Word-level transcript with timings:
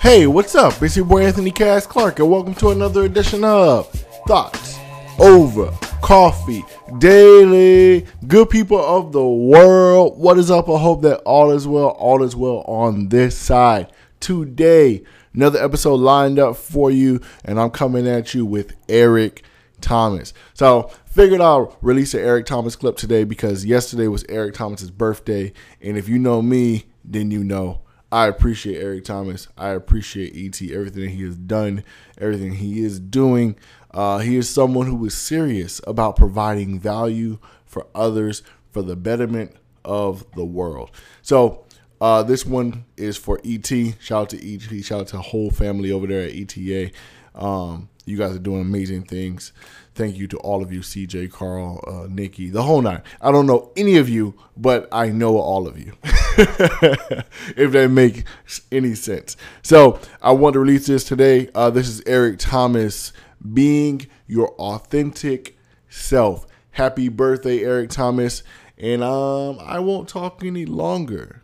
Hey, 0.00 0.26
what's 0.26 0.54
up? 0.54 0.82
It's 0.82 0.94
your 0.94 1.06
boy 1.06 1.24
Anthony 1.24 1.50
Cass 1.50 1.86
Clark, 1.86 2.18
and 2.18 2.30
welcome 2.30 2.54
to 2.56 2.68
another 2.68 3.04
edition 3.04 3.44
of 3.44 3.88
Thoughts 4.26 4.78
Over 5.18 5.70
Coffee 6.02 6.62
Daily. 6.98 8.06
Good 8.26 8.50
people 8.50 8.78
of 8.78 9.12
the 9.12 9.26
world, 9.26 10.18
what 10.18 10.36
is 10.36 10.50
up? 10.50 10.68
I 10.68 10.78
hope 10.78 11.00
that 11.02 11.20
all 11.20 11.50
is 11.50 11.66
well, 11.66 11.88
all 11.88 12.22
is 12.22 12.36
well 12.36 12.58
on 12.66 13.08
this 13.08 13.38
side. 13.38 13.90
Today, 14.20 15.02
another 15.32 15.64
episode 15.64 16.00
lined 16.00 16.38
up 16.38 16.56
for 16.56 16.90
you, 16.90 17.22
and 17.42 17.58
I'm 17.58 17.70
coming 17.70 18.06
at 18.06 18.34
you 18.34 18.44
with 18.44 18.76
Eric 18.86 19.42
Thomas. 19.80 20.34
So, 20.52 20.90
figured 21.06 21.40
I'll 21.40 21.76
release 21.80 22.12
an 22.12 22.20
Eric 22.20 22.44
Thomas 22.44 22.76
clip 22.76 22.98
today 22.98 23.24
because 23.24 23.64
yesterday 23.64 24.08
was 24.08 24.26
Eric 24.28 24.54
Thomas's 24.54 24.90
birthday, 24.90 25.54
and 25.80 25.96
if 25.96 26.08
you 26.08 26.18
know 26.18 26.42
me, 26.42 26.84
then 27.04 27.30
you 27.30 27.44
know 27.44 27.80
I 28.14 28.28
appreciate 28.28 28.80
Eric 28.80 29.06
Thomas. 29.06 29.48
I 29.58 29.70
appreciate 29.70 30.36
ET, 30.36 30.70
everything 30.70 31.08
he 31.10 31.24
has 31.24 31.36
done, 31.36 31.82
everything 32.16 32.54
he 32.54 32.84
is 32.84 33.00
doing. 33.00 33.56
Uh, 33.90 34.18
he 34.18 34.36
is 34.36 34.48
someone 34.48 34.86
who 34.86 35.04
is 35.04 35.14
serious 35.14 35.80
about 35.84 36.14
providing 36.14 36.78
value 36.78 37.38
for 37.66 37.88
others 37.92 38.44
for 38.70 38.82
the 38.82 38.94
betterment 38.94 39.56
of 39.84 40.24
the 40.36 40.44
world. 40.44 40.92
So, 41.22 41.64
uh, 42.00 42.22
this 42.22 42.46
one 42.46 42.84
is 42.96 43.16
for 43.16 43.40
ET. 43.44 43.66
Shout 43.98 44.22
out 44.22 44.28
to 44.30 44.54
ET. 44.54 44.84
Shout 44.84 45.00
out 45.00 45.06
to 45.08 45.16
the 45.16 45.22
whole 45.22 45.50
family 45.50 45.90
over 45.90 46.06
there 46.06 46.28
at 46.28 46.34
ETA. 46.34 46.92
Um, 47.34 47.88
you 48.04 48.18
guys 48.18 48.36
are 48.36 48.40
doing 48.40 48.60
amazing 48.60 49.02
things. 49.04 49.52
Thank 49.94 50.16
you 50.16 50.26
to 50.28 50.38
all 50.38 50.62
of 50.62 50.72
you, 50.72 50.80
CJ, 50.80 51.30
Carl, 51.32 51.82
uh, 51.86 52.06
Nikki, 52.08 52.50
the 52.50 52.62
whole 52.62 52.82
nine. 52.82 53.02
I 53.20 53.30
don't 53.30 53.46
know 53.46 53.72
any 53.76 53.96
of 53.96 54.08
you, 54.08 54.34
but 54.56 54.88
I 54.92 55.08
know 55.08 55.38
all 55.38 55.66
of 55.66 55.78
you. 55.78 55.92
if 56.04 57.72
that 57.72 57.90
makes 57.90 58.24
any 58.72 58.94
sense. 58.94 59.36
So 59.62 60.00
I 60.20 60.32
want 60.32 60.54
to 60.54 60.60
release 60.60 60.86
this 60.86 61.04
today. 61.04 61.48
Uh, 61.54 61.70
this 61.70 61.88
is 61.88 62.02
Eric 62.06 62.38
Thomas, 62.38 63.12
being 63.52 64.06
your 64.26 64.48
authentic 64.56 65.56
self. 65.88 66.46
Happy 66.72 67.08
birthday, 67.08 67.62
Eric 67.62 67.90
Thomas. 67.90 68.42
And 68.76 69.02
um, 69.02 69.58
I 69.60 69.78
won't 69.78 70.08
talk 70.08 70.44
any 70.44 70.66
longer. 70.66 71.42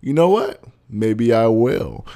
You 0.00 0.14
know 0.14 0.30
what? 0.30 0.64
Maybe 0.88 1.32
I 1.32 1.46
will. 1.46 2.06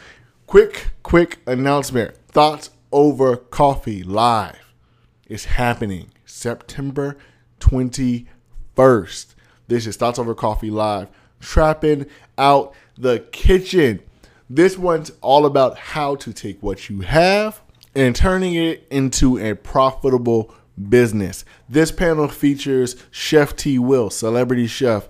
Quick, 0.47 0.89
quick 1.03 1.39
announcement. 1.47 2.17
Thoughts 2.29 2.71
over 2.95 3.37
coffee 3.37 4.05
live 4.05 4.73
is 5.27 5.47
happening 5.47 6.13
September 6.25 7.17
21st. 7.59 9.35
This 9.67 9.89
is 9.89 9.97
Thoughts 9.97 10.21
Over 10.21 10.33
Coffee 10.33 10.71
Live, 10.71 11.09
trapping 11.41 12.07
out 12.39 12.73
the 12.97 13.27
kitchen. 13.33 14.01
This 14.49 14.79
one's 14.79 15.11
all 15.23 15.45
about 15.45 15.77
how 15.77 16.15
to 16.15 16.33
take 16.33 16.63
what 16.63 16.89
you 16.89 17.01
have 17.01 17.61
and 17.97 18.15
turning 18.15 18.55
it 18.55 18.87
into 18.93 19.39
a 19.39 19.57
profitable 19.57 20.55
business. 20.89 21.45
This 21.69 21.91
panel 21.91 22.29
features 22.29 22.95
Chef 23.11 23.57
T. 23.57 23.77
Will, 23.77 24.09
celebrity 24.09 24.69
chef. 24.69 25.09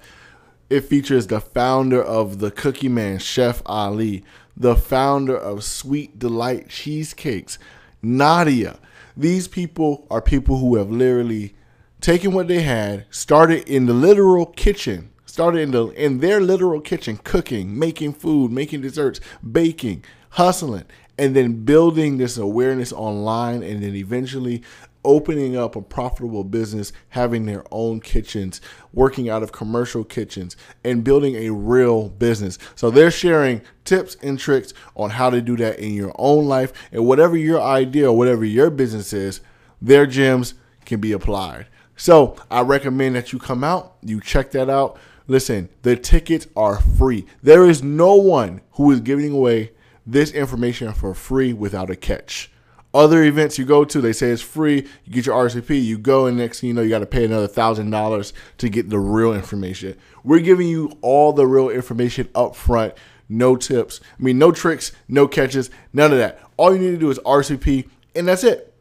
It 0.71 0.83
features 0.83 1.27
the 1.27 1.41
founder 1.41 2.03
of 2.03 2.39
the 2.39 2.51
Cookie 2.51 2.89
Man, 2.89 3.19
Chef 3.19 3.63
Ali, 3.67 4.25
the 4.57 4.75
founder 4.75 5.37
of 5.37 5.63
Sweet 5.63 6.19
Delight 6.19 6.69
Cheesecakes, 6.69 7.59
Nadia. 8.03 8.79
These 9.17 9.47
people 9.49 10.07
are 10.11 10.23
people 10.23 10.59
who 10.59 10.77
have 10.77 10.91
literally 10.91 11.55
taken 12.01 12.33
what 12.33 12.49
they 12.49 12.63
had, 12.63 13.07
started 13.11 13.69
in 13.69 13.87
the 13.87 13.95
literal 13.95 14.47
kitchen, 14.47 15.11
started 15.27 15.61
in 15.61 15.71
the 15.71 15.89
in 15.89 16.21
their 16.21 16.41
literal 16.41 16.81
kitchen, 16.81 17.19
cooking, 17.25 17.79
making 17.79 18.15
food, 18.15 18.51
making 18.51 18.81
desserts, 18.81 19.21
baking, 19.53 20.05
hustling, 20.31 20.85
and 21.19 21.37
then 21.37 21.65
building 21.65 22.17
this 22.17 22.37
awareness 22.39 22.93
online, 22.93 23.63
and 23.63 23.83
then 23.83 23.95
eventually 23.95 24.63
opening 25.05 25.57
up 25.57 25.77
a 25.77 25.83
profitable 25.83 26.45
business, 26.45 26.93
having 27.11 27.47
their 27.47 27.65
own 27.71 28.01
kitchens, 28.01 28.61
working 28.93 29.29
out 29.29 29.43
of 29.43 29.53
commercial 29.53 30.05
kitchens, 30.05 30.57
and 30.83 31.05
building 31.05 31.37
a 31.37 31.51
real 31.51 32.09
business. 32.09 32.59
So 32.75 32.91
they're 32.91 33.11
sharing 33.11 33.63
tips 33.85 34.17
and 34.23 34.39
tricks 34.39 34.73
on 34.97 35.11
how 35.11 35.31
to 35.31 35.41
do 35.41 35.57
that 35.59 35.79
in 35.79 35.95
your 35.95 36.13
own 36.17 36.47
life. 36.47 36.73
And 36.93 37.07
whatever 37.07 37.37
your 37.37 37.61
idea 37.61 38.11
or 38.11 38.17
whatever 38.17 38.45
your 38.45 38.71
business 38.71 39.13
is, 39.13 39.41
their 39.81 40.07
gems 40.07 40.55
can 40.85 41.01
be 41.01 41.13
applied. 41.13 41.67
So 41.97 42.37
I 42.51 42.63
recommend 42.63 43.15
that 43.17 43.33
you 43.33 43.39
come 43.39 43.63
out, 43.63 43.97
you 44.03 44.21
check 44.21 44.51
that 44.53 44.69
out. 44.69 44.99
Listen, 45.27 45.69
the 45.83 45.97
tickets 45.97 46.47
are 46.55 46.81
free. 46.81 47.27
There 47.43 47.67
is 47.67 47.83
no 47.83 48.15
one 48.15 48.61
who 48.73 48.91
is 48.91 49.01
giving 49.01 49.33
away 49.33 49.73
this 50.07 50.33
information 50.33 50.93
for 50.93 51.15
free 51.15 51.53
without 51.53 51.89
a 51.89 51.97
catch. 51.97 52.51
Other 52.95 53.25
events 53.25 53.59
you 53.59 53.65
go 53.65 53.85
to, 53.85 54.01
they 54.01 54.13
say 54.13 54.31
it's 54.31 54.41
free. 54.41 54.87
You 55.05 55.13
get 55.13 55.27
your 55.27 55.35
RSVP, 55.35 55.85
you 55.85 55.99
go, 55.99 56.27
and 56.27 56.39
next 56.39 56.61
thing 56.61 56.69
you 56.69 56.75
know, 56.75 56.83
you 56.83 56.91
got 56.91 57.01
to 57.01 57.07
pay 57.07 57.25
another 57.25 57.49
thousand 57.49 57.91
dollars 57.91 58.33
to 58.59 58.69
get 58.69 58.89
the 58.89 59.01
real 59.01 59.35
information. 59.35 59.97
We're 60.23 60.39
giving 60.39 60.69
you 60.69 60.97
all 61.03 61.33
the 61.33 61.45
real 61.45 61.71
information 61.71 62.29
up 62.37 62.55
front, 62.55 62.95
no 63.29 63.57
tips. 63.57 64.01
I 64.17 64.23
mean, 64.23 64.39
no 64.39 64.53
tricks, 64.53 64.93
no 65.09 65.27
catches, 65.27 65.71
none 65.93 66.13
of 66.13 66.19
that. 66.19 66.41
All 66.57 66.73
you 66.73 66.81
need 66.81 66.93
to 66.93 66.99
do 66.99 67.11
is 67.11 67.19
RCP, 67.19 67.89
and 68.15 68.29
that's 68.29 68.45
it. 68.45 68.73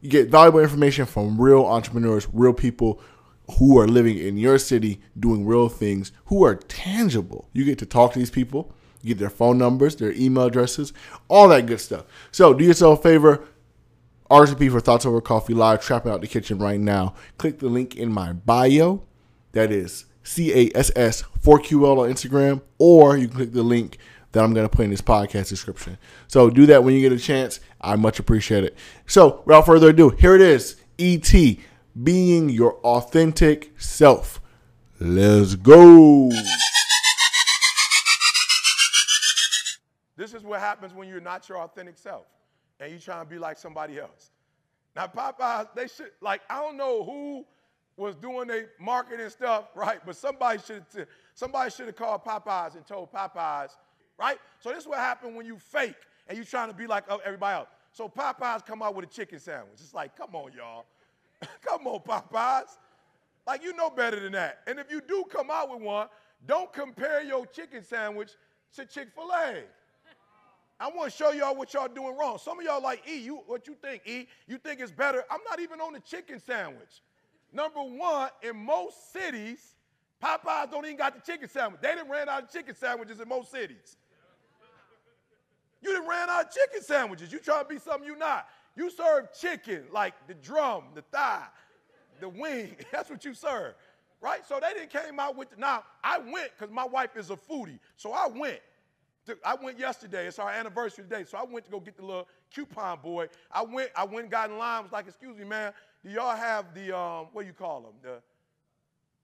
You 0.00 0.08
get 0.08 0.30
valuable 0.30 0.60
information 0.60 1.04
from 1.04 1.38
real 1.38 1.66
entrepreneurs, 1.66 2.26
real 2.32 2.54
people 2.54 3.02
who 3.58 3.78
are 3.78 3.86
living 3.86 4.16
in 4.16 4.38
your 4.38 4.58
city 4.58 5.02
doing 5.18 5.44
real 5.44 5.68
things, 5.68 6.10
who 6.26 6.42
are 6.42 6.54
tangible. 6.54 7.50
You 7.52 7.66
get 7.66 7.78
to 7.80 7.86
talk 7.86 8.14
to 8.14 8.18
these 8.18 8.30
people. 8.30 8.72
You 9.02 9.08
get 9.08 9.18
their 9.18 9.30
phone 9.30 9.58
numbers, 9.58 9.96
their 9.96 10.12
email 10.12 10.44
addresses, 10.44 10.92
all 11.28 11.48
that 11.48 11.66
good 11.66 11.80
stuff. 11.80 12.04
So 12.32 12.52
do 12.54 12.64
yourself 12.64 13.00
a 13.00 13.02
favor 13.02 13.44
RSVP 14.30 14.70
for 14.70 14.80
Thoughts 14.80 15.06
Over 15.06 15.22
Coffee 15.22 15.54
Live, 15.54 15.80
trapping 15.80 16.12
out 16.12 16.20
the 16.20 16.26
kitchen 16.26 16.58
right 16.58 16.78
now. 16.78 17.14
Click 17.38 17.60
the 17.60 17.68
link 17.68 17.96
in 17.96 18.12
my 18.12 18.34
bio. 18.34 19.02
That 19.52 19.72
is 19.72 20.04
C 20.22 20.52
A 20.52 20.76
S 20.76 20.90
S 20.94 21.22
4QL 21.42 21.98
on 21.98 22.10
Instagram, 22.10 22.60
or 22.78 23.16
you 23.16 23.28
can 23.28 23.36
click 23.36 23.52
the 23.52 23.62
link 23.62 23.96
that 24.32 24.44
I'm 24.44 24.52
going 24.52 24.68
to 24.68 24.76
put 24.76 24.84
in 24.84 24.90
this 24.90 25.00
podcast 25.00 25.48
description. 25.48 25.96
So 26.26 26.50
do 26.50 26.66
that 26.66 26.84
when 26.84 26.92
you 26.92 27.00
get 27.00 27.12
a 27.12 27.18
chance. 27.18 27.60
I 27.80 27.96
much 27.96 28.18
appreciate 28.18 28.64
it. 28.64 28.76
So 29.06 29.42
without 29.46 29.64
further 29.64 29.88
ado, 29.88 30.10
here 30.10 30.34
it 30.34 30.42
is 30.42 30.76
ET, 30.98 31.32
being 32.02 32.50
your 32.50 32.74
authentic 32.80 33.72
self. 33.78 34.42
Let's 35.00 35.54
go. 35.54 36.30
This 40.16 40.34
is 40.34 40.42
what 40.42 40.60
happens 40.60 40.92
when 40.92 41.08
you're 41.08 41.20
not 41.20 41.48
your 41.48 41.58
authentic 41.58 41.96
self 41.96 42.26
and 42.80 42.92
you 42.92 42.98
trying 42.98 43.24
to 43.24 43.28
be 43.28 43.38
like 43.38 43.58
somebody 43.58 43.98
else. 43.98 44.30
Now, 44.94 45.06
Popeyes, 45.06 45.68
they 45.74 45.86
should, 45.86 46.10
like, 46.20 46.40
I 46.50 46.60
don't 46.60 46.76
know 46.76 47.04
who 47.04 47.44
was 47.96 48.14
doing 48.14 48.48
their 48.48 48.68
marketing 48.80 49.28
stuff, 49.28 49.64
right? 49.74 50.00
But 50.04 50.16
somebody 50.16 50.60
should 50.64 50.84
somebody 51.34 51.70
should 51.70 51.86
have 51.86 51.96
called 51.96 52.24
Popeyes 52.24 52.76
and 52.76 52.86
told 52.86 53.12
Popeyes, 53.12 53.70
right? 54.18 54.38
So 54.60 54.70
this 54.70 54.80
is 54.80 54.86
what 54.86 54.98
happened 54.98 55.36
when 55.36 55.46
you 55.46 55.58
fake 55.58 55.96
and 56.28 56.38
you 56.38 56.44
trying 56.44 56.68
to 56.68 56.74
be 56.74 56.86
like 56.86 57.04
oh, 57.08 57.20
everybody 57.24 57.58
else. 57.58 57.68
So 57.92 58.08
Popeyes 58.08 58.64
come 58.64 58.82
out 58.82 58.94
with 58.94 59.04
a 59.04 59.08
chicken 59.08 59.40
sandwich. 59.40 59.74
It's 59.74 59.94
like, 59.94 60.16
come 60.16 60.34
on, 60.34 60.52
y'all. 60.52 60.86
come 61.66 61.86
on, 61.86 62.00
Popeyes. 62.00 62.76
Like, 63.46 63.64
you 63.64 63.74
know 63.74 63.90
better 63.90 64.20
than 64.20 64.32
that. 64.32 64.60
And 64.66 64.78
if 64.78 64.90
you 64.90 65.00
do 65.00 65.24
come 65.30 65.50
out 65.50 65.70
with 65.70 65.80
one, 65.80 66.08
don't 66.46 66.72
compare 66.72 67.22
your 67.22 67.46
chicken 67.46 67.82
sandwich 67.82 68.32
to 68.76 68.84
Chick-fil-A. 68.84 69.62
I 70.80 70.88
want 70.88 71.10
to 71.10 71.16
show 71.16 71.32
y'all 71.32 71.56
what 71.56 71.74
y'all 71.74 71.88
doing 71.88 72.16
wrong. 72.16 72.38
Some 72.38 72.60
of 72.60 72.64
y'all 72.64 72.82
like, 72.82 73.02
E, 73.08 73.18
you 73.18 73.40
what 73.46 73.66
you 73.66 73.74
think, 73.74 74.02
E? 74.06 74.28
You 74.46 74.58
think 74.58 74.80
it's 74.80 74.92
better? 74.92 75.24
I'm 75.30 75.40
not 75.48 75.60
even 75.60 75.80
on 75.80 75.92
the 75.92 76.00
chicken 76.00 76.40
sandwich. 76.40 77.02
Number 77.52 77.80
one, 77.80 78.30
in 78.42 78.56
most 78.56 79.12
cities, 79.12 79.74
Popeyes 80.22 80.70
don't 80.70 80.84
even 80.84 80.96
got 80.96 81.14
the 81.14 81.20
chicken 81.20 81.48
sandwich. 81.48 81.80
They 81.80 81.94
didn't 81.94 82.10
ran 82.10 82.28
out 82.28 82.44
of 82.44 82.52
chicken 82.52 82.74
sandwiches 82.76 83.20
in 83.20 83.28
most 83.28 83.50
cities. 83.50 83.96
You 85.80 85.90
didn't 85.90 86.08
ran 86.08 86.28
out 86.28 86.46
of 86.46 86.52
chicken 86.52 86.82
sandwiches. 86.82 87.32
You 87.32 87.38
try 87.38 87.62
to 87.62 87.68
be 87.68 87.78
something 87.78 88.04
you 88.04 88.16
not. 88.16 88.48
You 88.76 88.90
serve 88.90 89.32
chicken 89.32 89.84
like 89.92 90.14
the 90.26 90.34
drum, 90.34 90.84
the 90.94 91.02
thigh, 91.02 91.46
the 92.20 92.28
wing. 92.28 92.76
That's 92.92 93.10
what 93.10 93.24
you 93.24 93.34
serve, 93.34 93.74
right? 94.20 94.46
So 94.46 94.60
they 94.60 94.72
didn't 94.74 94.90
came 94.90 95.18
out 95.18 95.36
with. 95.36 95.50
The, 95.50 95.56
now 95.56 95.84
I 96.02 96.18
went 96.18 96.50
because 96.56 96.72
my 96.72 96.84
wife 96.84 97.16
is 97.16 97.30
a 97.30 97.36
foodie, 97.36 97.78
so 97.96 98.12
I 98.12 98.28
went. 98.28 98.60
I 99.44 99.54
went 99.54 99.78
yesterday. 99.78 100.26
It's 100.26 100.38
our 100.38 100.50
anniversary 100.50 101.04
today. 101.04 101.24
So 101.24 101.38
I 101.38 101.44
went 101.44 101.64
to 101.66 101.70
go 101.70 101.80
get 101.80 101.96
the 101.96 102.04
little 102.04 102.28
coupon 102.54 103.00
boy. 103.00 103.28
I 103.50 103.62
went, 103.62 103.90
I 103.96 104.04
went 104.04 104.22
and 104.22 104.30
got 104.30 104.50
in 104.50 104.58
line. 104.58 104.82
Was 104.82 104.92
like, 104.92 105.06
excuse 105.06 105.36
me, 105.36 105.44
man, 105.44 105.72
do 106.04 106.10
y'all 106.10 106.36
have 106.36 106.74
the, 106.74 106.96
um, 106.96 107.26
what 107.32 107.42
do 107.42 107.48
you 107.48 107.54
call 107.54 107.82
them? 107.82 107.92
The, 108.02 108.22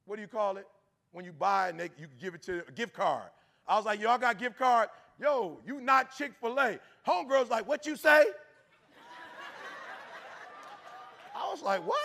what 0.06 0.16
do 0.16 0.22
you 0.22 0.28
call 0.28 0.56
it? 0.56 0.66
When 1.12 1.24
you 1.24 1.32
buy 1.32 1.68
and 1.68 1.78
they, 1.78 1.90
you 1.98 2.06
give 2.20 2.34
it 2.34 2.42
to 2.42 2.64
a 2.66 2.72
gift 2.72 2.92
card. 2.92 3.30
I 3.66 3.76
was 3.76 3.84
like, 3.84 4.00
y'all 4.00 4.18
got 4.18 4.38
gift 4.38 4.58
card? 4.58 4.88
Yo, 5.20 5.60
you 5.64 5.80
not 5.80 6.14
Chick-fil-A. 6.16 6.78
Homegirl's 7.06 7.50
like, 7.50 7.68
what 7.68 7.86
you 7.86 7.96
say? 7.96 8.24
I 11.36 11.50
was 11.50 11.62
like, 11.62 11.86
what? 11.86 11.98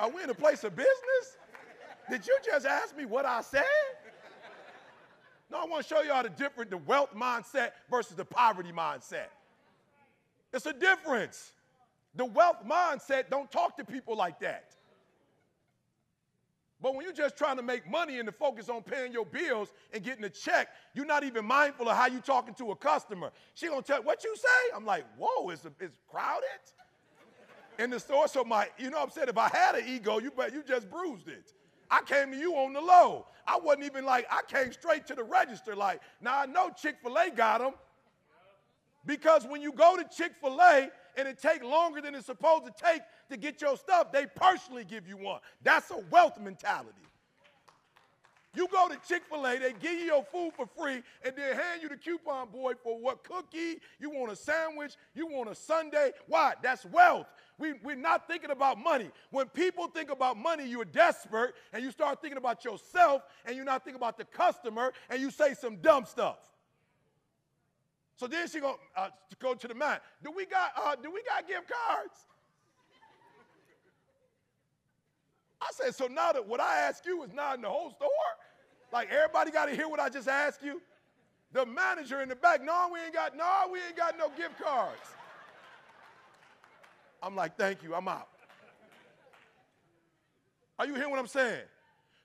Are 0.00 0.10
we 0.10 0.22
in 0.22 0.30
a 0.30 0.34
place 0.34 0.64
of 0.64 0.76
business? 0.76 1.36
Did 2.10 2.26
you 2.26 2.36
just 2.44 2.66
ask 2.66 2.96
me 2.96 3.04
what 3.04 3.24
I 3.24 3.40
said? 3.42 3.64
No, 5.50 5.58
I 5.58 5.64
want 5.64 5.82
to 5.82 5.88
show 5.88 6.02
you 6.02 6.12
how 6.12 6.22
the 6.22 6.28
different 6.28 6.70
the 6.70 6.78
wealth 6.78 7.14
mindset 7.14 7.70
versus 7.90 8.16
the 8.16 8.24
poverty 8.24 8.72
mindset. 8.72 9.28
It's 10.52 10.66
a 10.66 10.72
difference. 10.72 11.52
The 12.14 12.24
wealth 12.24 12.66
mindset 12.66 13.30
don't 13.30 13.50
talk 13.50 13.76
to 13.76 13.84
people 13.84 14.16
like 14.16 14.40
that. 14.40 14.74
But 16.80 16.94
when 16.94 17.04
you're 17.04 17.12
just 17.12 17.36
trying 17.36 17.56
to 17.56 17.62
make 17.62 17.90
money 17.90 18.18
and 18.18 18.26
to 18.26 18.32
focus 18.32 18.68
on 18.68 18.82
paying 18.82 19.12
your 19.12 19.26
bills 19.26 19.72
and 19.92 20.02
getting 20.02 20.22
a 20.24 20.30
check, 20.30 20.68
you're 20.94 21.06
not 21.06 21.24
even 21.24 21.44
mindful 21.44 21.88
of 21.88 21.96
how 21.96 22.06
you 22.06 22.20
talking 22.20 22.54
to 22.54 22.70
a 22.70 22.76
customer. 22.76 23.32
She 23.54 23.66
gonna 23.66 23.82
tell 23.82 24.02
what 24.02 24.22
you 24.22 24.34
say. 24.36 24.76
I'm 24.76 24.84
like, 24.84 25.04
whoa, 25.18 25.50
it's, 25.50 25.64
it's 25.80 25.98
crowded 26.08 26.44
in 27.80 27.90
the 27.90 27.98
store. 27.98 28.28
So 28.28 28.44
my, 28.44 28.68
you 28.78 28.90
know, 28.90 28.98
what 28.98 29.06
I'm 29.06 29.10
saying 29.10 29.28
if 29.28 29.38
I 29.38 29.48
had 29.48 29.74
an 29.74 29.84
ego, 29.88 30.20
you 30.20 30.30
bet 30.30 30.52
you 30.52 30.62
just 30.62 30.88
bruised 30.88 31.28
it. 31.28 31.52
I 31.90 32.02
came 32.02 32.30
to 32.32 32.36
you 32.36 32.54
on 32.54 32.72
the 32.72 32.80
low. 32.80 33.26
I 33.46 33.58
wasn't 33.58 33.84
even 33.84 34.04
like 34.04 34.26
I 34.30 34.42
came 34.46 34.72
straight 34.72 35.06
to 35.06 35.14
the 35.14 35.24
register. 35.24 35.74
Like 35.74 36.00
now 36.20 36.38
I 36.38 36.46
know 36.46 36.70
Chick 36.70 36.96
Fil 37.02 37.16
A 37.16 37.30
got 37.30 37.60
them 37.60 37.72
because 39.06 39.46
when 39.46 39.62
you 39.62 39.72
go 39.72 39.96
to 39.96 40.04
Chick 40.04 40.32
Fil 40.40 40.60
A 40.60 40.90
and 41.16 41.26
it 41.26 41.38
take 41.40 41.64
longer 41.64 42.00
than 42.00 42.14
it's 42.14 42.26
supposed 42.26 42.66
to 42.66 42.72
take 42.72 43.02
to 43.30 43.36
get 43.36 43.60
your 43.60 43.76
stuff, 43.76 44.12
they 44.12 44.26
personally 44.26 44.84
give 44.84 45.08
you 45.08 45.16
one. 45.16 45.40
That's 45.62 45.90
a 45.90 45.98
wealth 46.10 46.38
mentality. 46.40 46.92
You 48.58 48.66
go 48.72 48.88
to 48.88 48.98
Chick 49.06 49.22
fil 49.30 49.46
A, 49.46 49.56
they 49.56 49.72
give 49.72 49.92
you 49.92 50.06
your 50.06 50.24
food 50.24 50.50
for 50.56 50.66
free, 50.66 51.00
and 51.24 51.36
they 51.36 51.54
hand 51.54 51.80
you 51.80 51.88
the 51.88 51.96
coupon 51.96 52.48
boy 52.48 52.72
for 52.82 52.98
what 52.98 53.22
cookie, 53.22 53.78
you 54.00 54.10
want 54.10 54.32
a 54.32 54.34
sandwich, 54.34 54.96
you 55.14 55.28
want 55.28 55.48
a 55.48 55.54
sundae. 55.54 56.10
Why? 56.26 56.54
That's 56.60 56.84
wealth. 56.84 57.28
We, 57.56 57.74
we're 57.84 57.94
not 57.94 58.26
thinking 58.26 58.50
about 58.50 58.76
money. 58.76 59.10
When 59.30 59.46
people 59.46 59.86
think 59.86 60.10
about 60.10 60.36
money, 60.36 60.66
you're 60.66 60.84
desperate, 60.84 61.54
and 61.72 61.84
you 61.84 61.92
start 61.92 62.20
thinking 62.20 62.36
about 62.36 62.64
yourself, 62.64 63.22
and 63.44 63.54
you're 63.54 63.64
not 63.64 63.84
thinking 63.84 64.00
about 64.00 64.18
the 64.18 64.24
customer, 64.24 64.92
and 65.08 65.20
you 65.20 65.30
say 65.30 65.54
some 65.54 65.76
dumb 65.76 66.04
stuff. 66.04 66.38
So 68.16 68.26
then 68.26 68.48
she 68.48 68.58
go 68.58 68.76
uh, 68.96 69.10
go 69.38 69.54
to 69.54 69.68
the 69.68 69.74
man. 69.76 69.98
Do 70.24 70.32
we 70.32 70.46
got 70.46 70.72
uh, 70.76 70.96
do 71.00 71.12
we 71.12 71.22
got 71.22 71.46
gift 71.46 71.70
cards? 71.70 72.26
I 75.60 75.68
said, 75.72 75.94
so 75.94 76.06
now 76.06 76.32
that 76.32 76.46
what 76.46 76.60
I 76.60 76.78
ask 76.78 77.04
you 77.06 77.22
is 77.22 77.32
not 77.32 77.56
in 77.56 77.62
the 77.62 77.68
whole 77.68 77.90
store? 77.90 78.08
Like 78.92 79.10
everybody 79.10 79.50
got 79.50 79.66
to 79.66 79.74
hear 79.74 79.88
what 79.88 80.00
I 80.00 80.08
just 80.08 80.28
asked 80.28 80.62
you? 80.62 80.80
The 81.52 81.64
manager 81.64 82.20
in 82.20 82.28
the 82.28 82.36
back, 82.36 82.62
no, 82.62 82.90
we 82.92 83.00
ain't 83.00 83.14
got, 83.14 83.36
no, 83.36 83.68
we 83.72 83.78
ain't 83.80 83.96
got 83.96 84.18
no 84.18 84.28
gift 84.36 84.60
cards. 84.62 85.00
I'm 87.22 87.34
like, 87.34 87.56
thank 87.56 87.82
you, 87.82 87.94
I'm 87.94 88.06
out. 88.06 88.28
Are 90.78 90.86
you 90.86 90.94
hearing 90.94 91.10
what 91.10 91.18
I'm 91.18 91.26
saying? 91.26 91.62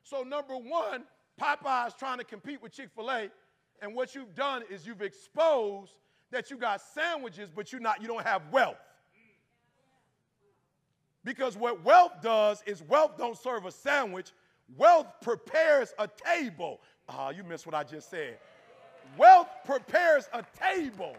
So 0.04 0.24
number 0.24 0.56
one, 0.56 1.04
Popeye's 1.42 1.94
trying 1.94 2.20
to 2.20 2.24
compete 2.24 2.62
with 2.62 2.74
Chick-fil-A, 2.74 3.30
and 3.82 3.96
what 3.96 4.14
you've 4.14 4.36
done 4.36 4.64
is 4.70 4.86
you've 4.86 5.02
exposed 5.02 5.94
that 6.32 6.52
you 6.52 6.58
got 6.58 6.82
sandwiches, 6.82 7.50
but 7.54 7.72
you 7.72 7.80
not, 7.80 8.02
you 8.02 8.08
don't 8.08 8.26
have 8.26 8.42
wealth. 8.52 8.78
Because 11.24 11.56
what 11.56 11.84
wealth 11.84 12.22
does 12.22 12.62
is 12.66 12.84
wealth 12.84 13.18
don't 13.18 13.38
serve 13.38 13.66
a 13.66 13.72
sandwich. 13.72 14.32
Wealth 14.78 15.08
prepares 15.22 15.94
a 16.00 16.08
table. 16.08 16.82
Ah, 17.10 17.28
oh, 17.28 17.30
you 17.32 17.44
missed 17.44 17.66
what 17.66 17.76
I 17.76 17.84
just 17.84 18.10
said. 18.10 18.38
Wealth 19.18 19.50
prepares 19.66 20.30
a 20.34 20.44
table. 20.60 21.16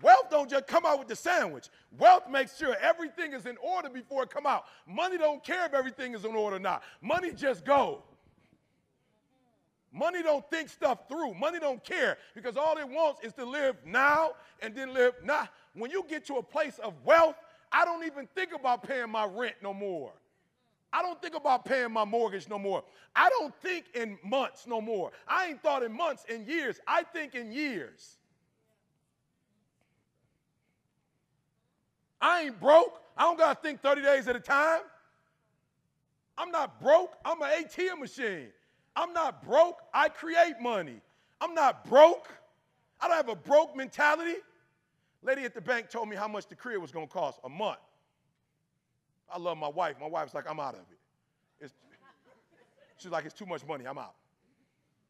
Wealth 0.00 0.30
don't 0.30 0.48
just 0.48 0.66
come 0.66 0.86
out 0.86 0.98
with 0.98 1.08
the 1.08 1.16
sandwich. 1.16 1.68
Wealth 1.98 2.28
makes 2.30 2.56
sure 2.56 2.74
everything 2.80 3.34
is 3.34 3.44
in 3.44 3.56
order 3.58 3.90
before 3.90 4.22
it 4.22 4.30
come 4.30 4.46
out. 4.46 4.64
Money 4.86 5.18
don't 5.18 5.44
care 5.44 5.66
if 5.66 5.74
everything 5.74 6.14
is 6.14 6.24
in 6.24 6.34
order 6.34 6.56
or 6.56 6.60
not. 6.60 6.82
Money 7.02 7.32
just 7.32 7.64
go. 7.64 8.02
Money 9.92 10.22
don't 10.22 10.48
think 10.48 10.70
stuff 10.70 11.06
through. 11.08 11.34
Money 11.34 11.58
don't 11.58 11.84
care 11.84 12.16
because 12.34 12.56
all 12.56 12.78
it 12.78 12.88
wants 12.88 13.20
is 13.22 13.34
to 13.34 13.44
live 13.44 13.76
now 13.84 14.30
and 14.60 14.74
then 14.74 14.94
live 14.94 15.12
now. 15.22 15.46
When 15.74 15.90
you 15.90 16.04
get 16.08 16.24
to 16.26 16.36
a 16.36 16.42
place 16.42 16.78
of 16.78 16.94
wealth, 17.04 17.36
I 17.70 17.84
don't 17.84 18.04
even 18.04 18.26
think 18.34 18.52
about 18.54 18.82
paying 18.82 19.10
my 19.10 19.26
rent 19.26 19.56
no 19.62 19.74
more. 19.74 20.12
I 20.92 21.02
don't 21.02 21.20
think 21.22 21.34
about 21.34 21.64
paying 21.64 21.90
my 21.92 22.04
mortgage 22.04 22.48
no 22.48 22.58
more. 22.58 22.84
I 23.16 23.30
don't 23.30 23.54
think 23.62 23.86
in 23.94 24.18
months 24.22 24.66
no 24.66 24.80
more. 24.80 25.10
I 25.26 25.46
ain't 25.46 25.62
thought 25.62 25.82
in 25.82 25.92
months, 25.92 26.24
in 26.28 26.44
years. 26.46 26.80
I 26.86 27.02
think 27.02 27.34
in 27.34 27.50
years. 27.50 28.16
I 32.20 32.42
ain't 32.42 32.60
broke. 32.60 33.00
I 33.16 33.22
don't 33.22 33.38
got 33.38 33.62
to 33.62 33.68
think 33.68 33.82
30 33.82 34.02
days 34.02 34.28
at 34.28 34.36
a 34.36 34.40
time. 34.40 34.80
I'm 36.38 36.50
not 36.50 36.80
broke. 36.80 37.16
I'm 37.24 37.40
an 37.42 37.48
ATM 37.64 38.00
machine. 38.00 38.48
I'm 38.94 39.12
not 39.12 39.44
broke. 39.44 39.80
I 39.92 40.08
create 40.08 40.60
money. 40.60 41.00
I'm 41.40 41.54
not 41.54 41.84
broke. 41.84 42.28
I 43.00 43.08
don't 43.08 43.16
have 43.16 43.28
a 43.28 43.36
broke 43.36 43.76
mentality. 43.76 44.36
Lady 45.22 45.44
at 45.44 45.54
the 45.54 45.60
bank 45.60 45.88
told 45.88 46.08
me 46.08 46.16
how 46.16 46.28
much 46.28 46.46
the 46.48 46.54
crib 46.54 46.80
was 46.80 46.92
going 46.92 47.06
to 47.06 47.12
cost 47.12 47.40
a 47.44 47.48
month. 47.48 47.78
I 49.32 49.38
love 49.38 49.56
my 49.56 49.68
wife. 49.68 49.96
My 50.00 50.06
wife's 50.06 50.34
like, 50.34 50.48
I'm 50.48 50.60
out 50.60 50.74
of 50.74 50.80
it. 50.80 50.98
It's, 51.60 51.74
she's 52.98 53.10
like, 53.10 53.24
it's 53.24 53.34
too 53.34 53.46
much 53.46 53.66
money. 53.66 53.86
I'm 53.86 53.98
out. 53.98 54.14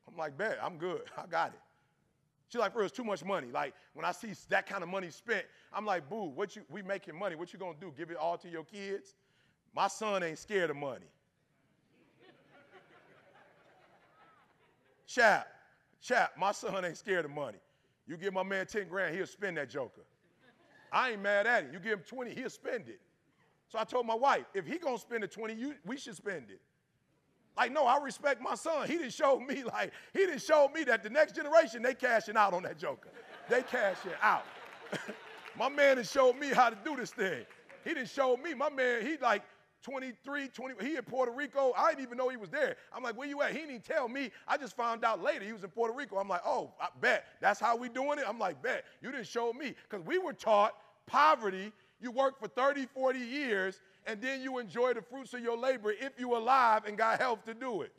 I'm 0.08 0.16
like, 0.16 0.36
bet, 0.36 0.58
I'm 0.62 0.76
good. 0.76 1.02
I 1.16 1.26
got 1.26 1.48
it. 1.48 1.60
She's 2.48 2.60
like, 2.60 2.74
bro, 2.74 2.84
it's 2.84 2.94
too 2.94 3.04
much 3.04 3.24
money. 3.24 3.48
Like, 3.50 3.74
when 3.94 4.04
I 4.04 4.12
see 4.12 4.34
that 4.50 4.66
kind 4.66 4.82
of 4.82 4.88
money 4.88 5.08
spent, 5.10 5.46
I'm 5.72 5.86
like, 5.86 6.08
boo, 6.08 6.24
what 6.34 6.54
you, 6.54 6.62
we 6.68 6.82
making 6.82 7.18
money. 7.18 7.34
What 7.34 7.52
you 7.52 7.58
gonna 7.58 7.78
do? 7.80 7.92
Give 7.96 8.10
it 8.10 8.16
all 8.16 8.36
to 8.38 8.48
your 8.48 8.64
kids? 8.64 9.14
My 9.74 9.88
son 9.88 10.22
ain't 10.22 10.38
scared 10.38 10.68
of 10.68 10.76
money. 10.76 11.06
chap, 15.06 15.46
chap, 16.00 16.32
my 16.38 16.52
son 16.52 16.84
ain't 16.84 16.96
scared 16.96 17.24
of 17.24 17.30
money. 17.30 17.58
You 18.06 18.16
give 18.16 18.32
my 18.32 18.42
man 18.42 18.66
10 18.66 18.88
grand, 18.88 19.14
he'll 19.14 19.26
spend 19.26 19.56
that 19.56 19.70
joker. 19.70 20.02
I 20.90 21.12
ain't 21.12 21.22
mad 21.22 21.46
at 21.46 21.64
him. 21.64 21.72
You 21.72 21.78
give 21.78 21.98
him 21.98 22.04
20, 22.06 22.34
he'll 22.34 22.50
spend 22.50 22.88
it. 22.88 23.00
So 23.72 23.78
I 23.78 23.84
told 23.84 24.04
my 24.04 24.14
wife, 24.14 24.44
if 24.52 24.66
he 24.66 24.76
gonna 24.76 24.98
spend 24.98 25.22
the 25.22 25.26
20, 25.26 25.54
you, 25.54 25.74
we 25.86 25.96
should 25.96 26.14
spend 26.14 26.50
it. 26.50 26.60
Like, 27.56 27.72
no, 27.72 27.86
I 27.86 28.02
respect 28.02 28.42
my 28.42 28.54
son. 28.54 28.86
He 28.86 28.98
didn't 28.98 29.14
show 29.14 29.40
me, 29.40 29.64
like, 29.64 29.92
he 30.12 30.18
didn't 30.18 30.42
show 30.42 30.68
me 30.74 30.84
that 30.84 31.02
the 31.02 31.08
next 31.08 31.34
generation, 31.34 31.80
they 31.80 31.94
cashing 31.94 32.36
out 32.36 32.52
on 32.52 32.64
that 32.64 32.76
joker. 32.76 33.08
They 33.48 33.62
cashing 33.62 34.12
out. 34.20 34.44
my 35.58 35.70
man 35.70 35.96
has 35.96 36.10
showed 36.10 36.34
me 36.34 36.48
how 36.48 36.68
to 36.68 36.76
do 36.84 36.96
this 36.96 37.12
thing. 37.12 37.46
He 37.82 37.94
didn't 37.94 38.10
show 38.10 38.36
me. 38.36 38.52
My 38.52 38.68
man, 38.68 39.06
he 39.06 39.16
like, 39.16 39.42
23, 39.84 40.48
20, 40.48 40.86
he 40.86 40.96
in 40.96 41.02
Puerto 41.04 41.32
Rico. 41.32 41.72
I 41.74 41.92
didn't 41.92 42.04
even 42.04 42.18
know 42.18 42.28
he 42.28 42.36
was 42.36 42.50
there. 42.50 42.76
I'm 42.94 43.02
like, 43.02 43.16
where 43.16 43.26
you 43.26 43.40
at? 43.40 43.52
He 43.52 43.60
didn't 43.60 43.84
tell 43.84 44.06
me. 44.06 44.32
I 44.46 44.58
just 44.58 44.76
found 44.76 45.02
out 45.02 45.22
later 45.22 45.46
he 45.46 45.54
was 45.54 45.64
in 45.64 45.70
Puerto 45.70 45.94
Rico. 45.94 46.18
I'm 46.18 46.28
like, 46.28 46.42
oh, 46.44 46.74
I 46.78 46.88
bet. 47.00 47.24
That's 47.40 47.58
how 47.58 47.74
we 47.76 47.88
doing 47.88 48.18
it? 48.18 48.26
I'm 48.28 48.38
like, 48.38 48.62
bet. 48.62 48.84
You 49.00 49.10
didn't 49.10 49.28
show 49.28 49.50
me. 49.54 49.74
Because 49.88 50.04
we 50.04 50.18
were 50.18 50.34
taught 50.34 50.74
poverty, 51.06 51.72
you 52.02 52.10
work 52.10 52.38
for 52.38 52.48
30, 52.48 52.86
40 52.86 53.18
years, 53.18 53.80
and 54.06 54.20
then 54.20 54.42
you 54.42 54.58
enjoy 54.58 54.92
the 54.94 55.02
fruits 55.02 55.32
of 55.34 55.40
your 55.40 55.56
labor 55.56 55.92
if 55.92 56.18
you 56.18 56.36
alive 56.36 56.84
and 56.86 56.98
got 56.98 57.18
health 57.18 57.44
to 57.46 57.54
do 57.54 57.82
it. 57.82 57.92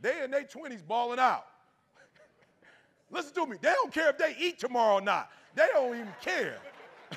They 0.00 0.22
in 0.22 0.30
their 0.30 0.44
20s 0.44 0.86
balling 0.86 1.18
out. 1.18 1.46
Listen 3.10 3.34
to 3.34 3.46
me. 3.46 3.56
They 3.60 3.72
don't 3.72 3.92
care 3.92 4.08
if 4.08 4.18
they 4.18 4.34
eat 4.38 4.58
tomorrow 4.58 4.94
or 4.94 5.00
not. 5.00 5.30
They 5.54 5.66
don't 5.72 5.94
even 5.94 6.08
care. 6.22 6.58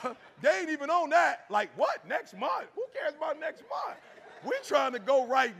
they 0.41 0.59
ain't 0.59 0.69
even 0.69 0.89
on 0.89 1.09
that. 1.11 1.45
Like, 1.49 1.69
what? 1.77 2.07
Next 2.07 2.37
month? 2.37 2.67
Who 2.75 2.83
cares 2.93 3.15
about 3.15 3.39
next 3.39 3.61
month? 3.61 3.97
We 4.43 4.53
trying 4.63 4.93
to 4.93 4.99
go 4.99 5.27
right 5.27 5.53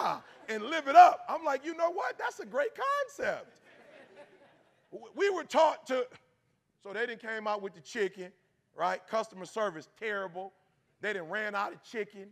now 0.00 0.22
and 0.48 0.62
live 0.64 0.86
it 0.88 0.96
up. 0.96 1.24
I'm 1.28 1.44
like, 1.44 1.64
you 1.64 1.76
know 1.76 1.90
what? 1.90 2.16
That's 2.18 2.38
a 2.40 2.46
great 2.46 2.70
concept. 2.74 3.58
We 5.14 5.28
were 5.30 5.44
taught 5.44 5.86
to, 5.88 6.06
so 6.82 6.92
they 6.92 7.06
didn't 7.06 7.20
came 7.20 7.46
out 7.46 7.60
with 7.60 7.74
the 7.74 7.80
chicken, 7.80 8.32
right? 8.78 9.00
Customer 9.08 9.44
service 9.44 9.88
terrible. 9.98 10.52
They 11.00 11.12
didn't 11.12 11.28
ran 11.28 11.54
out 11.54 11.72
of 11.72 11.82
chicken. 11.82 12.28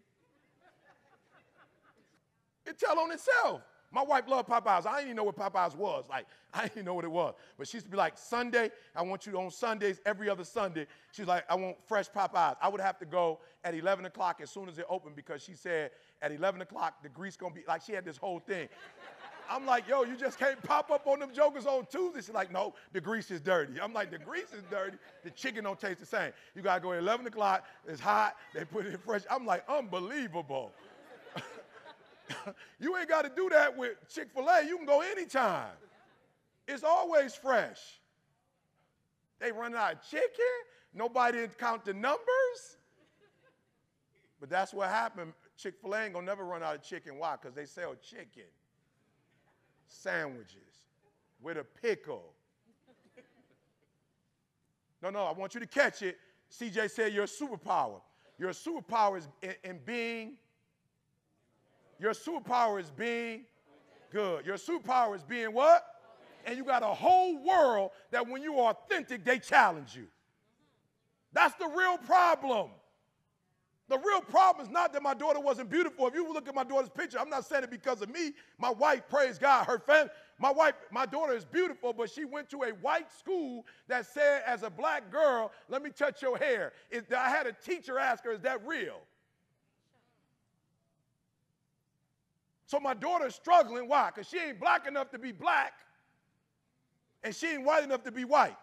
It 2.64 2.78
tell 2.78 2.98
on 2.98 3.12
itself. 3.12 3.62
My 3.92 4.02
wife 4.02 4.24
loved 4.28 4.48
Popeyes. 4.48 4.84
I 4.86 4.96
didn't 4.96 5.04
even 5.04 5.16
know 5.16 5.24
what 5.24 5.36
Popeyes 5.36 5.76
was. 5.76 6.04
Like, 6.10 6.26
I 6.52 6.62
didn't 6.62 6.72
even 6.72 6.84
know 6.86 6.94
what 6.94 7.04
it 7.04 7.10
was. 7.10 7.34
But 7.56 7.68
she 7.68 7.76
used 7.76 7.86
to 7.86 7.90
be 7.90 7.96
like, 7.96 8.18
Sunday, 8.18 8.70
I 8.94 9.02
want 9.02 9.26
you 9.26 9.38
on 9.38 9.50
Sundays, 9.50 10.00
every 10.04 10.28
other 10.28 10.44
Sunday. 10.44 10.86
She's 11.12 11.26
like, 11.26 11.44
I 11.48 11.54
want 11.54 11.76
fresh 11.86 12.10
Popeyes. 12.10 12.56
I 12.60 12.68
would 12.68 12.80
have 12.80 12.98
to 12.98 13.06
go 13.06 13.38
at 13.64 13.74
11 13.74 14.04
o'clock 14.04 14.40
as 14.42 14.50
soon 14.50 14.68
as 14.68 14.78
it 14.78 14.86
opened 14.88 15.14
because 15.14 15.42
she 15.42 15.54
said 15.54 15.92
at 16.20 16.32
11 16.32 16.62
o'clock, 16.62 17.02
the 17.02 17.08
grease 17.08 17.36
gonna 17.36 17.54
be, 17.54 17.62
like, 17.68 17.82
she 17.82 17.92
had 17.92 18.04
this 18.04 18.16
whole 18.16 18.40
thing. 18.40 18.68
I'm 19.50 19.66
like, 19.66 19.88
yo, 19.88 20.04
you 20.04 20.16
just 20.16 20.38
can't 20.38 20.62
pop 20.62 20.90
up 20.90 21.06
on 21.06 21.20
them 21.20 21.30
jokers 21.34 21.66
on 21.66 21.86
Tuesday. 21.86 22.20
She's 22.20 22.30
like, 22.30 22.52
no, 22.52 22.74
the 22.92 23.00
grease 23.00 23.30
is 23.30 23.40
dirty. 23.40 23.80
I'm 23.80 23.92
like, 23.92 24.10
the 24.10 24.18
grease 24.18 24.52
is 24.52 24.62
dirty. 24.70 24.96
The 25.24 25.30
chicken 25.30 25.64
don't 25.64 25.78
taste 25.78 26.00
the 26.00 26.06
same. 26.06 26.32
You 26.54 26.62
gotta 26.62 26.80
go 26.80 26.92
at 26.92 26.98
11 26.98 27.26
o'clock. 27.26 27.64
It's 27.86 28.00
hot. 28.00 28.36
They 28.54 28.64
put 28.64 28.86
it 28.86 28.92
in 28.92 28.98
fresh. 28.98 29.22
I'm 29.30 29.46
like, 29.46 29.64
unbelievable. 29.68 30.72
you 32.80 32.96
ain't 32.96 33.08
got 33.08 33.22
to 33.22 33.30
do 33.34 33.48
that 33.50 33.76
with 33.76 33.96
Chick 34.08 34.28
fil 34.34 34.48
A. 34.48 34.64
You 34.66 34.76
can 34.76 34.86
go 34.86 35.00
anytime. 35.00 35.72
It's 36.66 36.82
always 36.82 37.34
fresh. 37.34 37.80
They 39.38 39.52
run 39.52 39.74
out 39.74 39.94
of 39.94 40.02
chicken. 40.02 40.30
Nobody 40.94 41.38
didn't 41.38 41.58
count 41.58 41.84
the 41.84 41.94
numbers. 41.94 42.78
But 44.40 44.50
that's 44.50 44.72
what 44.74 44.88
happened. 44.88 45.32
Chick 45.56 45.74
fil 45.80 45.94
A 45.94 46.04
ain't 46.04 46.14
to 46.14 46.22
never 46.22 46.44
run 46.44 46.62
out 46.62 46.74
of 46.74 46.82
chicken. 46.82 47.18
Why? 47.18 47.36
Because 47.40 47.54
they 47.54 47.66
sell 47.66 47.94
chicken, 47.94 48.44
sandwiches, 49.88 50.82
with 51.42 51.58
a 51.58 51.64
pickle. 51.64 52.32
No, 55.02 55.10
no, 55.10 55.24
I 55.24 55.32
want 55.32 55.54
you 55.54 55.60
to 55.60 55.66
catch 55.66 56.02
it. 56.02 56.16
CJ 56.50 56.90
said 56.90 57.12
you're 57.12 57.24
a 57.24 57.26
superpower. 57.26 58.00
Your 58.38 58.50
superpower 58.50 59.18
is 59.18 59.28
in, 59.42 59.54
in 59.64 59.78
being, 59.84 60.32
your 61.98 62.12
superpower 62.12 62.80
is 62.80 62.90
being 62.90 63.44
good. 64.10 64.46
Your 64.46 64.56
superpower 64.56 65.14
is 65.14 65.22
being 65.22 65.52
what? 65.52 65.84
And 66.44 66.56
you 66.56 66.64
got 66.64 66.82
a 66.82 66.86
whole 66.86 67.42
world 67.42 67.90
that 68.10 68.26
when 68.28 68.42
you're 68.42 68.54
authentic, 68.54 69.24
they 69.24 69.38
challenge 69.38 69.96
you. 69.96 70.06
That's 71.32 71.54
the 71.56 71.68
real 71.68 71.98
problem. 71.98 72.70
The 73.88 73.98
real 73.98 74.20
problem 74.20 74.66
is 74.66 74.72
not 74.72 74.92
that 74.94 75.02
my 75.02 75.14
daughter 75.14 75.38
wasn't 75.38 75.70
beautiful. 75.70 76.08
If 76.08 76.14
you 76.14 76.32
look 76.32 76.48
at 76.48 76.54
my 76.54 76.64
daughter's 76.64 76.88
picture, 76.88 77.20
I'm 77.20 77.30
not 77.30 77.44
saying 77.46 77.64
it 77.64 77.70
because 77.70 78.02
of 78.02 78.08
me. 78.08 78.32
My 78.58 78.70
wife, 78.70 79.02
praise 79.08 79.38
God, 79.38 79.64
her 79.66 79.78
family, 79.78 80.10
my 80.38 80.50
wife, 80.50 80.74
my 80.90 81.06
daughter 81.06 81.34
is 81.34 81.44
beautiful, 81.44 81.92
but 81.92 82.10
she 82.10 82.24
went 82.24 82.50
to 82.50 82.64
a 82.64 82.70
white 82.70 83.10
school 83.16 83.64
that 83.86 84.06
said, 84.06 84.42
as 84.44 84.64
a 84.64 84.70
black 84.70 85.10
girl, 85.10 85.52
let 85.68 85.82
me 85.82 85.90
touch 85.90 86.20
your 86.20 86.36
hair. 86.36 86.72
I 86.92 87.30
had 87.30 87.46
a 87.46 87.52
teacher 87.52 87.98
ask 87.98 88.24
her, 88.24 88.32
is 88.32 88.40
that 88.40 88.66
real? 88.66 88.98
So 92.66 92.80
my 92.80 92.94
daughter's 92.94 93.36
struggling. 93.36 93.88
Why? 93.88 94.10
Because 94.12 94.28
she 94.28 94.38
ain't 94.38 94.58
black 94.58 94.88
enough 94.88 95.10
to 95.12 95.18
be 95.18 95.30
black, 95.30 95.74
and 97.22 97.32
she 97.34 97.46
ain't 97.46 97.64
white 97.64 97.84
enough 97.84 98.02
to 98.02 98.10
be 98.10 98.24
white. 98.24 98.56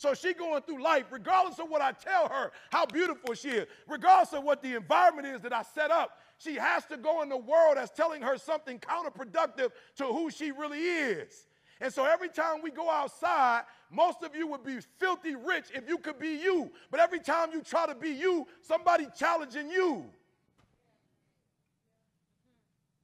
So 0.00 0.14
she 0.14 0.32
going 0.32 0.62
through 0.62 0.82
life, 0.82 1.04
regardless 1.10 1.58
of 1.58 1.68
what 1.68 1.82
I 1.82 1.92
tell 1.92 2.26
her, 2.30 2.52
how 2.72 2.86
beautiful 2.86 3.34
she 3.34 3.50
is, 3.50 3.66
regardless 3.86 4.32
of 4.32 4.44
what 4.44 4.62
the 4.62 4.74
environment 4.74 5.26
is 5.26 5.42
that 5.42 5.52
I 5.52 5.60
set 5.60 5.90
up, 5.90 6.16
she 6.38 6.54
has 6.54 6.86
to 6.86 6.96
go 6.96 7.20
in 7.20 7.28
the 7.28 7.36
world 7.36 7.76
as 7.76 7.90
telling 7.90 8.22
her 8.22 8.38
something 8.38 8.78
counterproductive 8.78 9.72
to 9.96 10.06
who 10.06 10.30
she 10.30 10.52
really 10.52 10.80
is. 10.80 11.46
And 11.82 11.92
so 11.92 12.06
every 12.06 12.30
time 12.30 12.62
we 12.62 12.70
go 12.70 12.88
outside, 12.88 13.64
most 13.90 14.22
of 14.22 14.34
you 14.34 14.46
would 14.46 14.64
be 14.64 14.78
filthy 14.96 15.34
rich 15.34 15.66
if 15.74 15.86
you 15.86 15.98
could 15.98 16.18
be 16.18 16.30
you. 16.30 16.72
But 16.90 17.00
every 17.00 17.20
time 17.20 17.50
you 17.52 17.60
try 17.60 17.86
to 17.86 17.94
be 17.94 18.08
you, 18.08 18.46
somebody 18.62 19.06
challenging 19.18 19.68
you. 19.68 20.06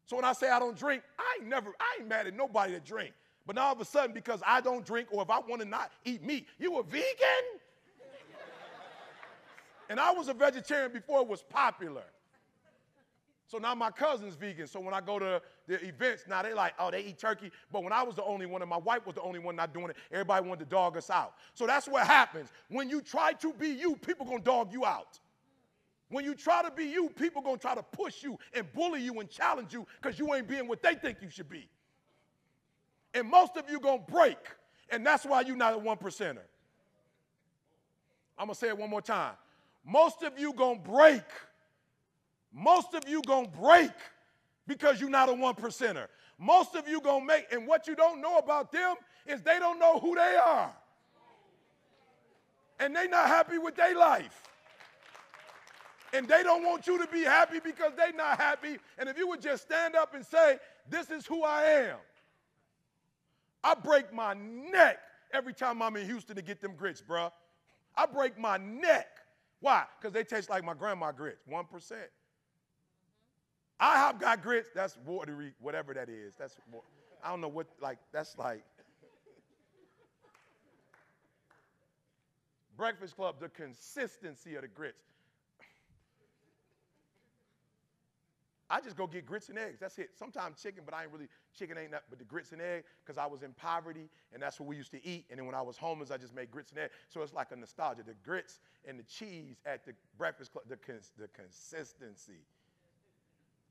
So 0.07 0.17
when 0.17 0.25
I 0.25 0.33
say 0.33 0.49
I 0.49 0.59
don't 0.59 0.79
drink, 0.79 1.03
I 1.19 1.41
ain't 1.41 1.49
never, 1.51 1.75
I 1.79 2.01
ain't 2.01 2.09
mad 2.09 2.27
at 2.27 2.35
nobody 2.35 2.73
that 2.73 2.87
drink. 2.87 3.13
But 3.47 3.55
now 3.55 3.67
all 3.67 3.73
of 3.73 3.81
a 3.81 3.85
sudden, 3.85 4.13
because 4.13 4.43
I 4.45 4.61
don't 4.61 4.85
drink 4.85 5.09
or 5.13 5.23
if 5.23 5.31
I 5.31 5.39
want 5.39 5.63
to 5.63 5.69
not 5.69 5.93
eat 6.05 6.23
meat, 6.23 6.49
you 6.59 6.79
a 6.79 6.83
vegan? 6.83 7.07
and 9.89 10.01
I 10.01 10.11
was 10.11 10.29
a 10.29 10.35
vegetarian 10.35 10.93
before 10.93 11.21
it 11.21 11.29
was 11.29 11.43
popular. 11.43 12.03
So 13.49 13.59
now 13.59 13.77
my 13.77 13.93
cousin's 13.93 14.35
vegan. 14.35 14.67
So 14.67 14.81
when 14.81 14.93
I 14.93 15.01
go 15.01 15.21
to 15.21 15.41
the 15.69 15.85
events, 15.87 16.25
now 16.29 16.43
they 16.43 16.53
like, 16.53 16.75
oh, 16.81 16.91
they 16.91 17.03
eat 17.03 17.19
turkey. 17.19 17.53
But 17.71 17.85
when 17.85 17.93
I 17.93 18.03
was 18.03 18.17
the 18.17 18.25
only 18.25 18.47
one 18.47 18.61
and 18.63 18.69
my 18.69 18.77
wife 18.79 19.07
was 19.07 19.15
the 19.15 19.23
only 19.23 19.39
one 19.39 19.55
not 19.55 19.73
doing 19.73 19.91
it, 19.91 19.97
everybody 20.11 20.49
wanted 20.49 20.65
to 20.65 20.71
dog 20.71 20.97
us 20.97 21.09
out. 21.09 21.35
So 21.55 21.65
that's 21.65 21.87
what 21.87 22.05
happens. 22.05 22.49
When 22.69 22.91
you 22.91 23.01
try 23.01 23.33
to 23.35 23.53
be 23.53 23.69
you, 23.69 23.95
people 23.95 24.27
gonna 24.27 24.41
dog 24.41 24.73
you 24.73 24.85
out. 24.85 25.21
When 26.09 26.25
you 26.25 26.35
try 26.35 26.63
to 26.65 26.73
be 26.73 26.87
you, 26.87 27.09
people 27.11 27.41
gonna 27.41 27.59
try 27.59 27.77
to 27.77 27.83
push 27.85 28.25
you 28.25 28.37
and 28.53 28.71
bully 28.73 29.03
you 29.03 29.21
and 29.21 29.31
challenge 29.31 29.73
you 29.73 29.87
because 30.03 30.19
you 30.19 30.35
ain't 30.35 30.49
being 30.49 30.67
what 30.67 30.83
they 30.83 30.97
think 30.97 31.19
you 31.23 31.31
should 31.31 31.49
be 31.49 31.69
and 33.17 33.31
most 33.31 33.57
of 33.57 33.71
you 33.71 33.81
gonna 33.81 34.03
break, 34.07 34.37
and 34.91 35.05
that's 35.05 35.25
why 35.25 35.41
you're 35.41 35.57
not 35.57 35.73
a 35.73 35.79
one 35.79 35.97
percenter. 35.97 36.45
I'm 38.39 38.47
gonna 38.47 38.55
say 38.55 38.69
it 38.69 38.77
one 38.77 38.91
more 38.91 39.01
time. 39.01 39.33
Most 39.85 40.23
of 40.23 40.39
you 40.39 40.53
gonna 40.53 40.79
break. 40.79 41.25
Most 42.53 42.93
of 42.95 43.09
you 43.09 43.23
gonna 43.27 43.49
break 43.49 43.93
because 44.67 45.01
you're 45.01 45.09
not 45.09 45.31
a 45.31 45.33
one 45.33 45.55
percenter. 45.55 46.09
Most 46.39 46.75
of 46.75 46.87
you 46.87 47.01
gonna 47.01 47.25
make, 47.25 47.47
and 47.51 47.67
what 47.67 47.87
you 47.87 47.97
don't 47.97 48.21
know 48.21 48.37
about 48.37 48.71
them 48.71 48.97
is 49.27 49.41
they 49.41 49.59
don't 49.59 49.79
know 49.79 49.99
who 49.99 50.15
they 50.15 50.37
are. 50.37 50.71
And 52.79 52.95
they 52.95 53.09
not 53.09 53.29
happy 53.29 53.57
with 53.57 53.77
their 53.77 53.97
life. 53.97 54.43
And 56.13 56.29
they 56.29 56.43
don't 56.43 56.65
want 56.65 56.87
you 56.87 56.99
to 56.99 57.07
be 57.11 57.23
happy 57.23 57.61
because 57.61 57.93
they 57.97 58.15
not 58.15 58.39
happy. 58.39 58.77
And 58.99 59.09
if 59.09 59.17
you 59.17 59.27
would 59.29 59.41
just 59.41 59.63
stand 59.63 59.97
up 59.97 60.15
and 60.15 60.25
say, 60.25 60.59
this 60.91 61.11
is 61.11 61.25
who 61.25 61.43
I 61.43 61.63
am. 61.63 61.97
I 63.67 63.75
break 63.75 64.13
my 64.13 64.33
neck 64.33 64.99
every 65.33 65.53
time 65.53 65.83
I'm 65.83 65.97
in 65.97 66.07
Houston 66.07 66.37
to 66.37 66.43
get 66.43 66.61
them 66.61 66.77
grits, 66.77 67.03
bruh. 67.03 67.33
I 67.97 68.07
break 68.07 68.39
my 68.39 68.59
neck. 68.59 69.09
Why? 69.59 69.87
Because 69.99 70.13
they 70.15 70.23
taste 70.23 70.49
like 70.49 70.63
my 70.63 70.75
grandma 70.75 71.11
grits, 71.11 71.43
1%. 71.51 71.93
I 73.81 73.97
have 73.97 74.21
got 74.21 74.41
grits, 74.41 74.69
that's 74.73 74.97
watery, 75.05 75.53
whatever 75.61 75.93
that 75.95 76.09
is. 76.09 76.35
That's, 76.39 76.57
I 77.25 77.31
don't 77.31 77.41
know 77.41 77.49
what, 77.49 77.67
like, 77.83 77.99
that's 78.13 78.39
like. 78.39 78.63
Breakfast 82.77 83.17
Club, 83.17 83.41
the 83.41 83.49
consistency 83.49 84.55
of 84.55 84.63
the 84.63 84.69
grits. 84.69 85.03
I 88.69 88.81
just 88.81 88.97
go 88.97 89.07
get 89.07 89.25
grits 89.25 89.49
and 89.49 89.59
eggs. 89.59 89.79
That's 89.81 89.99
it. 89.99 90.11
Sometimes 90.19 90.61
chicken, 90.61 90.83
but 90.85 90.93
I 90.93 91.05
ain't 91.05 91.13
really, 91.13 91.29
chicken 91.57 91.79
ain't 91.79 91.93
nothing 91.93 92.07
but 92.11 92.19
the 92.19 92.25
grits 92.25 92.53
and 92.53 92.61
egg 92.61 92.85
because 93.05 93.17
I 93.17 93.27
was 93.27 93.43
in 93.43 93.53
poverty 93.53 94.09
and 94.33 94.43
that's 94.43 94.59
what 94.59 94.69
we 94.69 94.77
used 94.77 94.91
to 94.91 95.07
eat. 95.07 95.27
And 95.31 95.39
then 95.39 95.47
when 95.47 95.55
I 95.55 95.63
was 95.63 95.77
homeless, 95.77 96.11
I 96.11 96.17
just 96.17 96.35
made 96.35 96.51
grits 96.51 96.71
and 96.73 96.81
egg. 96.81 96.91
So 97.09 97.23
it's 97.23 97.33
like 97.33 97.53
a 97.53 97.57
nostalgia. 97.57 98.03
The 98.05 98.15
grits 98.25 98.61
and 98.87 98.99
the 98.99 99.05
cheese 99.05 99.57
at 99.65 99.87
the 99.87 99.93
breakfast 100.19 100.53
club, 100.53 100.65
the, 100.69 100.77
cons- 100.77 101.13
the 101.17 101.29
consistency. 101.29 102.41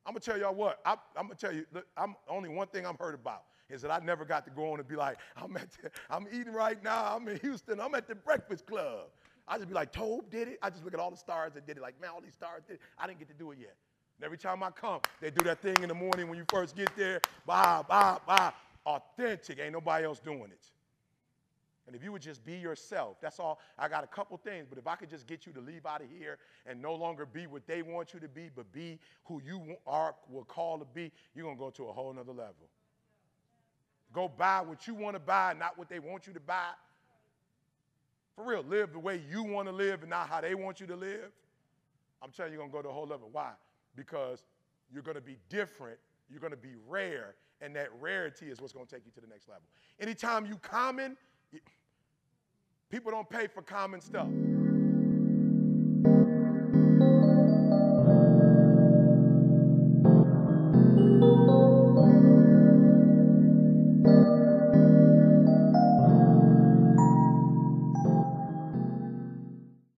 I'm 0.05 0.13
gonna 0.13 0.19
tell 0.19 0.37
y'all 0.37 0.53
what, 0.53 0.79
I, 0.85 0.93
am 1.17 1.27
gonna 1.27 1.35
tell 1.35 1.53
you, 1.53 1.65
look, 1.73 1.87
I'm, 1.97 2.15
only 2.29 2.47
one 2.47 2.67
thing 2.67 2.85
I'm 2.85 2.97
heard 2.97 3.15
about 3.15 3.43
is 3.69 3.81
that 3.81 3.91
I 3.91 3.99
never 3.99 4.23
got 4.23 4.45
to 4.45 4.51
go 4.51 4.71
on 4.71 4.79
and 4.79 4.87
be 4.87 4.95
like, 4.95 5.17
I'm, 5.35 5.57
at 5.57 5.71
the, 5.71 5.89
I'm 6.09 6.27
eating 6.31 6.53
right 6.53 6.81
now, 6.83 7.15
I'm 7.15 7.27
in 7.27 7.39
Houston, 7.39 7.81
I'm 7.81 7.95
at 7.95 8.07
the 8.07 8.15
breakfast 8.15 8.65
club. 8.65 9.07
I 9.47 9.57
just 9.57 9.67
be 9.67 9.75
like, 9.75 9.91
Tobe 9.91 10.29
did 10.31 10.47
it. 10.47 10.59
I 10.61 10.71
just 10.71 10.83
look 10.83 10.93
at 10.93 10.99
all 10.99 11.11
the 11.11 11.17
stars 11.17 11.53
that 11.53 11.67
did 11.67 11.77
it, 11.77 11.81
like, 11.81 11.99
man, 12.01 12.11
all 12.13 12.21
these 12.21 12.33
stars 12.33 12.63
did 12.67 12.75
it. 12.75 12.81
I 12.97 13.07
didn't 13.07 13.19
get 13.19 13.27
to 13.27 13.33
do 13.33 13.51
it 13.51 13.59
yet. 13.59 13.75
And 14.17 14.25
every 14.25 14.37
time 14.37 14.63
I 14.63 14.71
come, 14.71 15.01
they 15.19 15.29
do 15.29 15.43
that 15.43 15.61
thing 15.61 15.75
in 15.81 15.89
the 15.89 15.95
morning 15.95 16.29
when 16.29 16.37
you 16.37 16.45
first 16.49 16.75
get 16.75 16.89
there. 16.95 17.19
Bye, 17.45 17.83
bye, 17.87 18.17
bye. 18.25 18.53
Authentic. 18.85 19.59
Ain't 19.59 19.73
nobody 19.73 20.05
else 20.05 20.19
doing 20.19 20.51
it. 20.51 20.71
And 21.87 21.95
if 21.95 22.03
you 22.03 22.11
would 22.11 22.21
just 22.21 22.43
be 22.43 22.53
yourself, 22.53 23.17
that's 23.21 23.39
all. 23.39 23.59
I 23.77 23.87
got 23.87 24.03
a 24.03 24.07
couple 24.07 24.37
things, 24.37 24.65
but 24.67 24.79
if 24.79 24.87
I 24.87 24.95
could 24.95 25.09
just 25.09 25.27
get 25.27 25.45
you 25.45 25.53
to 25.53 25.59
leave 25.59 25.85
out 25.85 26.01
of 26.01 26.07
here 26.09 26.39
and 26.65 26.81
no 26.81 26.95
longer 26.95 27.27
be 27.27 27.45
what 27.45 27.67
they 27.67 27.83
want 27.83 28.13
you 28.13 28.19
to 28.21 28.27
be, 28.27 28.49
but 28.55 28.71
be 28.71 28.97
who 29.25 29.39
you 29.45 29.75
are, 29.85 30.15
were 30.29 30.45
called 30.45 30.79
to 30.79 30.87
be, 30.95 31.11
you're 31.35 31.43
going 31.43 31.55
to 31.55 31.59
go 31.59 31.69
to 31.69 31.89
a 31.89 31.93
whole 31.93 32.11
nother 32.11 32.31
level. 32.31 32.69
Go 34.13 34.27
buy 34.27 34.61
what 34.61 34.87
you 34.87 34.95
want 34.95 35.15
to 35.15 35.19
buy, 35.19 35.53
not 35.59 35.77
what 35.77 35.89
they 35.89 35.99
want 35.99 36.25
you 36.25 36.33
to 36.33 36.39
buy. 36.39 36.69
For 38.35 38.45
real, 38.45 38.63
live 38.63 38.91
the 38.91 38.99
way 38.99 39.21
you 39.29 39.43
want 39.43 39.67
to 39.67 39.71
live 39.71 40.01
and 40.01 40.09
not 40.09 40.27
how 40.27 40.41
they 40.41 40.55
want 40.55 40.79
you 40.79 40.87
to 40.87 40.95
live. 40.95 41.31
I'm 42.21 42.31
telling 42.31 42.51
you, 42.51 42.57
you're 42.57 42.67
going 42.67 42.71
to 42.71 42.77
go 42.77 42.81
to 42.81 42.89
a 42.89 42.93
whole 42.93 43.07
level. 43.07 43.29
Why? 43.31 43.51
Because 43.95 44.43
you're 44.91 45.03
going 45.03 45.15
to 45.15 45.21
be 45.21 45.37
different, 45.49 45.97
you're 46.29 46.39
going 46.39 46.51
to 46.51 46.57
be 46.57 46.75
rare, 46.87 47.35
and 47.61 47.75
that 47.75 47.89
rarity 47.99 48.47
is 48.47 48.59
what's 48.59 48.73
going 48.73 48.85
to 48.85 48.93
take 48.93 49.05
you 49.05 49.11
to 49.11 49.21
the 49.21 49.27
next 49.27 49.47
level. 49.47 49.63
Anytime 49.99 50.45
you 50.45 50.57
common, 50.57 51.17
people 52.89 53.11
don't 53.11 53.29
pay 53.29 53.47
for 53.47 53.61
common 53.61 54.01
stuff. 54.01 54.27